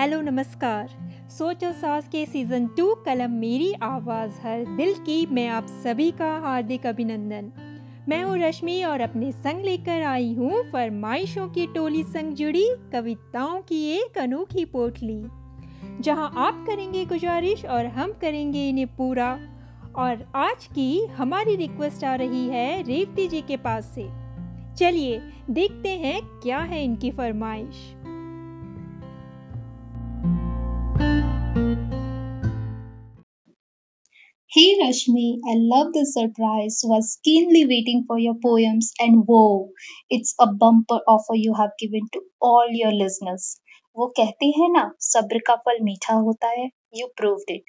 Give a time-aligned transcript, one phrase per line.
[0.00, 0.90] Hello, नमस्कार।
[1.30, 6.30] सोचो सास के सीज़न टू कलम मेरी आवाज़ हर दिल की मैं आप सभी का
[6.38, 7.50] हार्दिक अभिनंदन।
[8.08, 13.60] मैं हूँ रश्मि और अपने संग लेकर आई हूँ फरमाइशों की टोली संग जुड़ी कविताओं
[13.60, 15.22] की एक अनोखी पोटली।
[16.00, 19.38] जहाँ आप करेंगे गुजारिश और हम करेंगे इन्हें पूरा।
[19.96, 24.08] और आज की हमारी रिक्वेस्ट आ रही है रेवती जी के पास से।
[24.76, 27.94] चलिए देखते हैं क्या है इनकी फरमाइश।
[34.80, 36.80] Rashmi, I love the surprise.
[36.82, 39.70] Was keenly waiting for your poems, and whoa,
[40.08, 43.44] it's a bumper offer you have given to all your listeners.
[43.96, 46.68] वो कहते हैं ना सब्र का फल मीठा होता है
[47.00, 47.62] You proved it.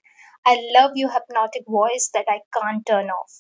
[0.45, 3.37] I love your hypnotic voice that I can't turn off.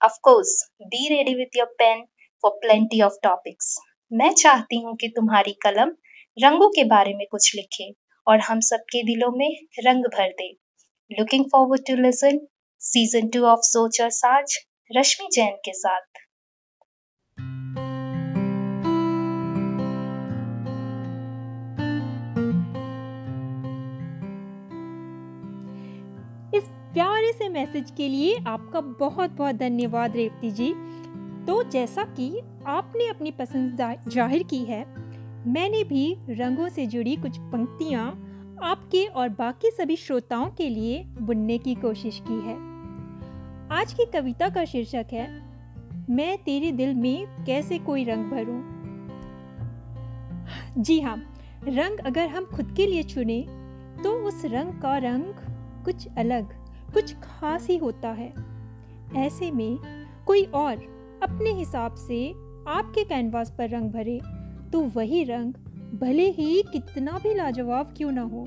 [0.00, 0.56] Of course,
[0.96, 2.04] be ready with your pen
[2.44, 3.74] for plenty of topics.
[4.12, 5.94] मैं चाहती हूँ कि तुम्हारी कलम
[6.36, 7.92] रंगों के बारे में कुछ लिखे
[8.26, 9.50] और हम सबके दिलों में
[9.88, 10.52] रंग भर दे
[11.10, 12.40] Looking forward to listen
[12.80, 14.58] season two of सोच और साज
[14.90, 16.18] रश्मि जैन के साथ।
[26.54, 30.72] इस प्यारे से मैसेज के लिए आपका बहुत बहुत धन्यवाद, रेवती जी।
[31.46, 33.76] तो जैसा कि आपने अपनी पसंद
[34.08, 34.84] ज़ाहिर की है,
[35.48, 38.08] मैंने भी रंगों से जुड़ी कुछ पंक्तियाँ
[38.62, 42.69] आपके और बाकी सभी श्रोताओं के लिए बुनने की कोशिश की है।
[43.72, 45.26] आज की कविता का शीर्षक है,
[46.10, 48.60] मैं तेरे दिल में कैसे कोई रंग भरूं?
[50.78, 51.16] जी हाँ
[51.64, 53.40] रंग अगर हम खुद के लिए चुने
[54.02, 55.24] तो उस रंग का रंग
[55.84, 56.52] कुछ अलग,
[56.94, 58.32] कुछ खास ही होता है।
[59.16, 59.78] ऐसे में
[60.26, 60.74] कोई और
[61.22, 62.30] अपने हिसाब से
[62.68, 64.20] आपके कैनवास पर रंग भरे
[64.72, 65.52] तो वही रंग
[66.00, 68.44] भले ही कितना भी लाजवाब क्यों ना हो,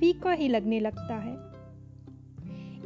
[0.00, 1.34] फीका ही लगने लगता है।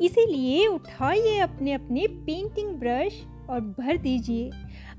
[0.00, 4.50] इसीलिए उठाइए अपने अपने पेंटिंग ब्रश और भर दीजिए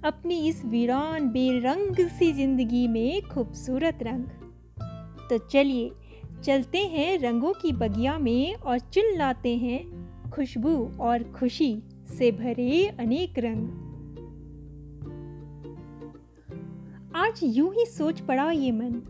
[0.03, 4.23] अपनी इस वीरान बेरंग सी ज़िंदगी में खूबसूरत रंग।
[5.29, 5.91] तो चलिए,
[6.43, 9.79] चलते हैं रंगों की बगिया में और चुन लाते हैं
[10.29, 11.83] खुशबू और खुशी
[12.19, 13.69] से भरे अनेक रंग।
[17.15, 19.01] आज यूँ ही सोच पड़ा ये मन।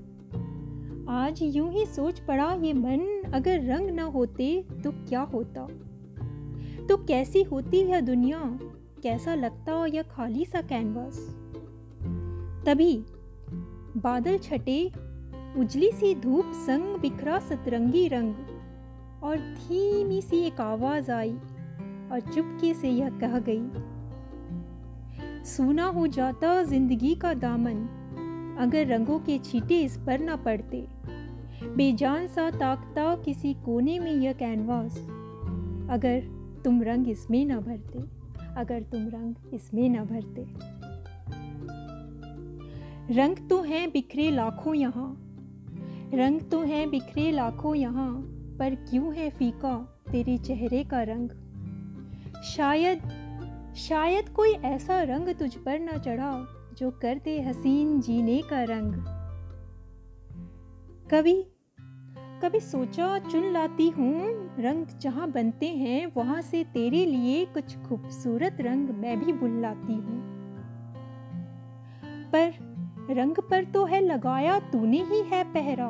[1.10, 5.68] आज यूँ ही सोच पड़ा ये मन अगर रंग ना होते तो क्या होता?
[6.88, 8.40] तो कैसी होती यह दुनिया?
[9.04, 11.18] कैसा लगता हो यह खाली सा कैनवास
[12.66, 13.04] तभी
[13.98, 14.92] बादल छटे,
[15.58, 18.36] उजली सी धूप संग बिखरा सतरंगी रंग,
[19.24, 21.34] और धीमी सी एक आवाज़ आई,
[22.12, 23.66] और चुपके से यह कह गई,
[25.44, 27.78] सूना हो जाता ज़िंदगी का दामन,
[28.60, 30.88] अगर रंगों के छीटे इस पर ना पड़ते।
[31.64, 34.98] बेजान सा ताकता किसी कोने में यह कैनवास
[35.90, 36.22] अगर
[36.64, 38.00] तुम रंग इसमें ना भरते,
[38.58, 40.46] अगर तुम रंग इसमें ना भरते।
[43.14, 45.38] रंग तो हैं बिखरे लाखों यहाँ,
[46.14, 48.12] रंग तो हैं बिखरे लाखों यहाँ,
[48.60, 51.30] पर क्यों है फीका तेरे चेहरे का रंग?
[52.44, 53.02] शायद
[53.76, 58.94] शायद कोई ऐसा रंग तुझ पर ना चढ़ा जो कर दे हसीन जीने का रंग।
[61.12, 61.51] कभी
[62.42, 68.58] कभी सोचा चुन लाती हूँ, रंग जहाँ बनते हैं, वहाँ से तेरे लिए कुछ खूबसूरत
[68.62, 70.20] रंग मैं भी बुन लाती हूँ।
[72.32, 72.54] पर
[73.10, 75.88] रंग पर तो है लगाया तूने ही है पहरा,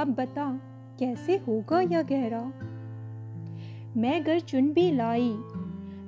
[0.00, 0.60] अब बता
[0.98, 2.42] कैसे होगा यह गहरा?
[3.96, 5.30] मैं घर चुन भी लाई,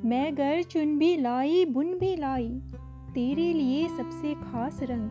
[0.05, 2.49] मैं घर चुन भी लाई, बुन भी लाई,
[3.15, 5.11] तेरे लिए सबसे खास रंग।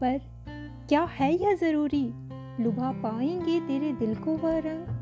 [0.00, 0.20] पर
[0.88, 2.12] क्या है यह ज़रूरी?
[2.60, 4.96] लुभा पाएँगे तेरे दिल को वह रंग।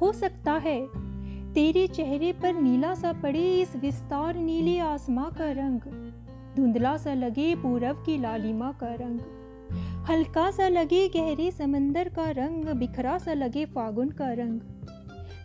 [0.00, 0.86] हो सकता है
[1.52, 5.80] तेरे चेहरे पर नीला सा पड़े इस विस्तार नीले आसमां का रंग।
[6.56, 9.20] धुंधला सा लगे पूरब की लालिमा का रंग।
[10.04, 14.60] हल्का सा लगे गहरे समंदर का रंग। बिखरा सा लगे फागुन का रंग।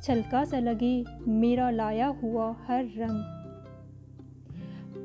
[0.04, 3.24] छलका सा लगे मेरा लाया हुआ हर रंग।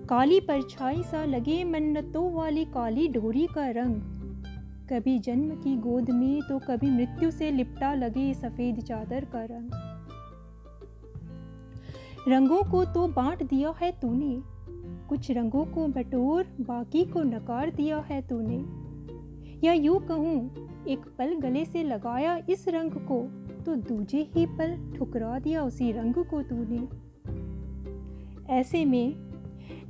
[0.08, 4.13] काली परछाई सा लगे मन्नतों वाली काली डोरी का रंग।
[4.90, 9.70] कभी जन्म की गोद में तो कभी मृत्यु से लिपटा लगे सफ़ेद चादर का रंग।
[12.28, 14.42] रंगों को तो बांट दिया है तूने,
[15.08, 18.64] कुछ रंगों को बटोर, बाकी को नकार दिया है तूने।
[19.66, 23.22] या यूँ कहूँ, एक पल गले से लगाया इस रंग को
[23.62, 26.88] तो दूजे ही पल ठुकरा दिया उसी रंग को तूने।
[28.52, 29.14] ऐसे में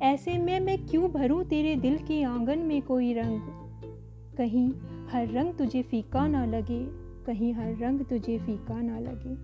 [0.03, 3.64] ऐसे में मैं क्यों भरूं तेरे दिल के आँगन में कोई रंग?
[4.37, 4.71] कहीं
[5.13, 6.85] हर रंग तुझे फीका ना लगे,
[7.27, 9.35] कहीं हर रंग तुझे फीका ना लगे।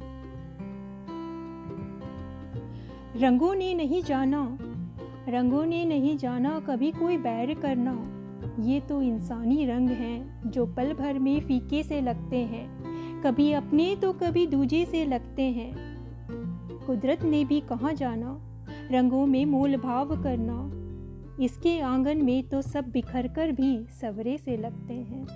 [3.20, 4.58] रंगों ने नहीं जाना,
[5.28, 7.94] रंगों ने नहीं जाना कभी कोई बैर करना।
[8.60, 12.66] ये तो इंसानी रंग हैं जो पल भर में फीके से लगते हैं,
[13.22, 15.72] कभी अपने तो कभी दूजे से लगते हैं।
[16.86, 18.38] कुदरत ने भी कहाँ जाना,
[18.90, 20.79] रंगों में मोल भाव करना।
[21.40, 25.26] इसके आँगन में तो सब बिखर कर भी सवरे से लगते हैं।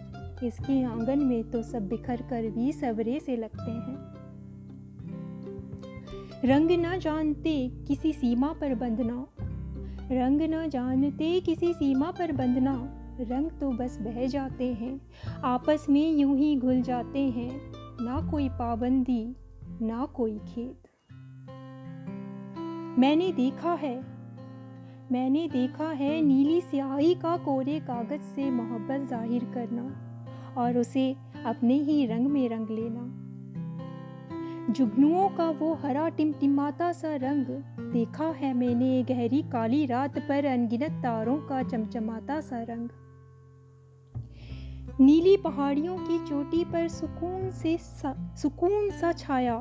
[0.45, 3.97] इसके आँगन में तो सब बिखर कर भी सवरे से लगते हैं।
[6.45, 9.27] रंग न जानते किसी सीमा पर बंधना।
[10.11, 12.75] रंग न जानते किसी सीमा पर बंधना।
[13.21, 15.01] रंग तो बस बह जाते हैं।
[15.45, 17.51] आपस में यूँ ही घुल जाते हैं।
[18.01, 19.37] ना कोई पाबंदी,
[19.83, 20.83] ना कोई खेत
[22.99, 24.14] मैंने देखा है
[25.15, 31.05] मैंने देखा है नीली स्याही का कोरे कागज़ से मोहब्बत ज़ाहिर करना और उसे
[31.47, 33.03] अपने ही रंग में रंग लेना।
[34.73, 37.47] जुगनुओं का वो हरा टिमटिमाता सा रंग
[37.93, 42.89] देखा है मैंने गहरी काली रात पर अनगिनत तारों का चमचमाता सा रंग।
[45.01, 49.57] नीली पहाड़ियों की चोटी पर सुकून से सा, सुकून सा छाया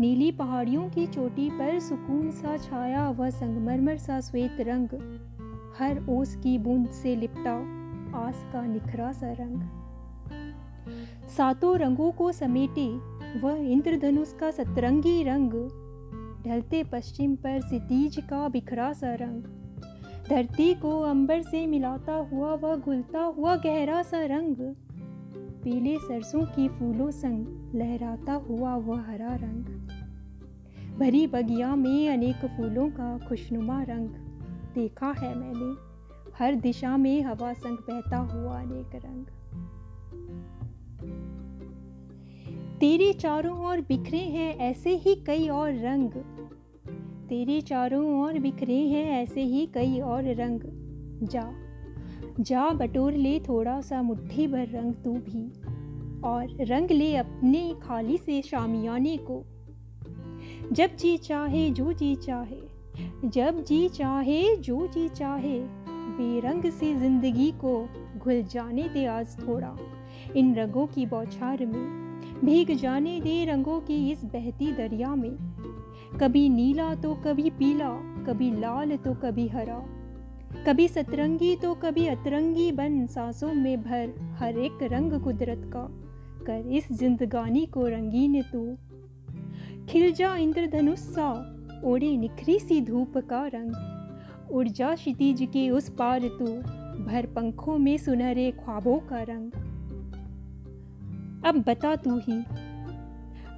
[0.00, 4.88] नीली पहाड़ियों की चोटी पर सुकून सा छाया, वह संगमरमर सा श्वेत रंग।
[5.78, 7.54] हर ओस की बूंद से लिपटा
[8.18, 9.62] आस का निखरा सा रंग।
[11.28, 12.86] सातों रंगों को समेटे,
[13.40, 15.50] वह इंद्रधनुष का सतरंगी रंग।
[16.46, 19.42] ढलते पश्चिम पर सितीज का बिखरा सा रंग।
[20.30, 24.56] धरती को अंबर से मिलाता हुआ, वह घुलता हुआ गहरा सा रंग।
[25.64, 29.79] पीले सरसों की फूलों संग लहराता हुआ, वह हरा रंग।
[31.00, 34.08] भरी बगिया में अनेक फूलों का खुशनुमा रंग
[34.74, 35.90] देखा है मैंने।
[36.38, 39.26] हर दिशा में हवा संग बहता हुआ अनेक रंग।
[42.80, 46.10] तेरे चारों ओर बिखरे हैं ऐसे ही कई और रंग।
[47.28, 50.60] तेरे चारों ओर बिखरे हैं ऐसे ही कई और रंग।
[51.28, 51.52] जा
[52.40, 55.52] जा बटोर ले थोड़ा सा मुट्ठी भर रंग तू भी।
[56.20, 59.44] और रंग ले अपने खाली से शामियाने को।
[60.72, 62.60] जब जी चाहे जो जी चाहे,
[63.24, 65.58] जब जी चाहे जो जी चाहे,
[65.88, 67.72] बेरंग से ज़िंदगी को
[68.18, 69.76] घुल जाने दे आज थोड़ा।
[70.36, 75.36] इन रंगों की बौछार में, भीग जाने दे रंगों की इस बहती दरिया में।
[76.20, 77.90] कभी नीला तो कभी पीला,
[78.26, 79.82] कभी लाल तो कभी हरा।
[80.66, 85.86] कभी सतरंगी तो कभी अतरंगी बन सांसों में भर हर एक रंग कुदरत का।
[86.46, 88.64] कर इस जिंदगानी को रंगीन तू
[89.90, 93.72] खिल जा इंद्रधनुष सा ओढ़े निखरी सी धूप का रंग।
[94.50, 96.44] उड़ जा क्षितिज के उस पार तू,
[97.04, 99.52] भर पंखों में सुनहरे ख्वाबों का रंग।
[101.46, 102.42] अब बता तू ही,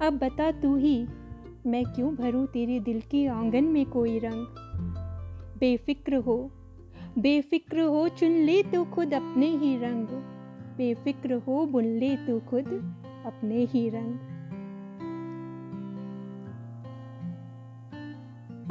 [0.07, 1.07] अब बता तू ही,
[1.67, 4.45] मैं क्यों भरूं तेरे दिल के आँगन में कोई रंग?
[5.59, 6.51] बेफिक्र हो
[7.17, 10.07] बेफिक्र हो चुन ले तो खुद अपने ही रंग।
[10.77, 12.67] बेफिक्र हो बुन ले तो खुद
[13.25, 14.32] अपने ही रंग।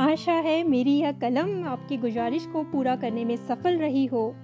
[0.01, 4.35] आशा है मेरी यह कलम आपकी गुजारिश को पूरा करने में सफल रही हो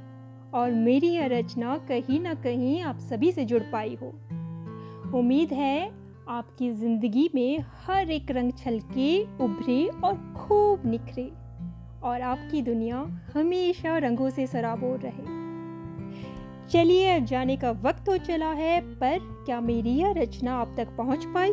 [0.55, 4.07] और मेरी यह रचना कहीं ना कहीं आप सभी से जुड़ पाई हो।
[5.19, 5.91] उम्मीद है
[6.29, 11.33] आपकी ज़िंदगी में हर एक रंग छलके, उभरे और खूब निखरे
[12.03, 12.99] और आपकी दुनिया
[13.35, 15.37] हमेशा रंगों से सराबोर रहे।
[16.69, 20.97] चलिए अब जाने का वक्त हो चला है, पर क्या मेरी यह रचना आप तक
[20.97, 21.53] पहुँच पाई?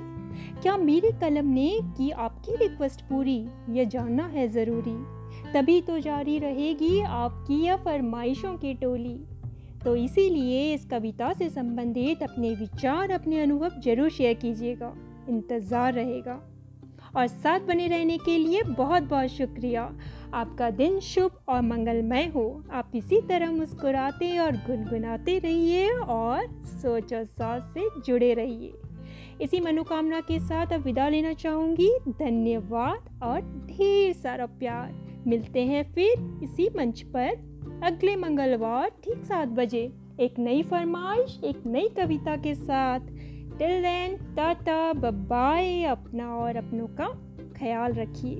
[0.61, 3.37] क्या मेरी कलम ने की आपकी रिक्वेस्ट पूरी?
[3.69, 4.97] यह जानना है ज़रूरी।
[5.53, 9.17] तभी तो जारी रहेगी आपकी यह फरमाइशों की टोली।
[9.83, 14.93] तो इसीलिए इस कविता से संबंधित अपने विचार, अपने अनुभव ज़रूर शेयर कीजिएगा।
[15.29, 16.41] इंतज़ार रहेगा।
[17.17, 19.83] और साथ बने रहने के लिए बहुत बहुत शुक्रिया।
[20.33, 27.13] आपका दिन शुभ और मंगलमय हो। आप इसी तरह मुस्कुराते और गुनगुनाते रहिए और सोच
[27.13, 28.73] और साथ से जुड़े रहिए।
[29.41, 34.93] इसी मनोकामना के साथ अब विदा लेना चाहूँगी। धन्यवाद और ढेर सारा प्यार।
[35.27, 37.29] मिलते हैं फिर इसी मंच पर
[37.83, 42.99] अगले मंगलवार ठीक सात बजे। एक नई फरमाइश, एक नई कविता के साथ।
[43.59, 47.07] टिल देन टाटा बाय अपना और अपनों का
[47.59, 48.35] ख्याल रखिए।